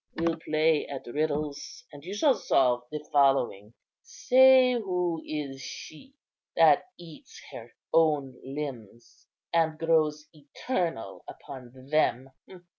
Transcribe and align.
We'll 0.15 0.39
play 0.39 0.87
at 0.87 1.05
riddles, 1.05 1.83
and 1.93 2.03
you 2.03 2.15
shall 2.15 2.33
solve 2.33 2.85
the 2.89 3.07
following:—Say 3.13 4.73
who 4.73 5.21
is 5.23 5.61
she 5.61 6.15
that 6.55 6.85
eats 6.97 7.39
her 7.51 7.71
own 7.93 8.35
limbs, 8.43 9.27
and 9.53 9.77
grows 9.77 10.25
eternal 10.33 11.23
upon 11.27 11.89
them? 11.91 12.31